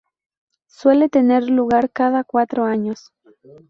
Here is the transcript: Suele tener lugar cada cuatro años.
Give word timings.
Suele 0.65 1.09
tener 1.09 1.43
lugar 1.47 1.91
cada 1.91 2.23
cuatro 2.23 2.63
años. 2.65 3.13